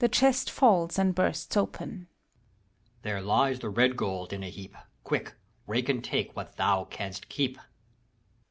(The 0.01 0.09
chest 0.09 0.49
falls 0.49 0.97
and 0.97 1.13
bursts 1.13 1.55
open,) 1.55 1.89
HAVEQUICK. 1.89 3.03
There 3.03 3.21
lies 3.21 3.59
the 3.59 3.69
red 3.69 3.95
gold 3.95 4.33
in 4.33 4.41
a 4.41 4.49
heap! 4.49 4.75
Quick, 5.03 5.35
rake 5.67 5.89
and 5.89 6.03
take 6.03 6.35
what 6.35 6.55
thou 6.57 6.85
canst 6.85 7.29
keep 7.29 7.59